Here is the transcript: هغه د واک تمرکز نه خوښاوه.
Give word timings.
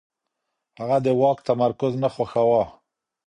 هغه 0.79 0.97
د 1.05 1.07
واک 1.19 1.37
تمرکز 1.49 1.93
نه 2.03 2.09
خوښاوه. 2.13 2.63